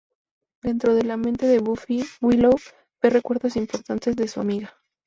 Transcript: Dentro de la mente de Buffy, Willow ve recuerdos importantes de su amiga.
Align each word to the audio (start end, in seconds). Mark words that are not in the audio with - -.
Dentro 0.63 0.95
de 0.95 1.03
la 1.03 1.15
mente 1.15 1.45
de 1.45 1.59
Buffy, 1.59 2.03
Willow 2.21 2.57
ve 3.03 3.09
recuerdos 3.11 3.55
importantes 3.55 4.15
de 4.15 4.27
su 4.27 4.41
amiga. 4.41 4.73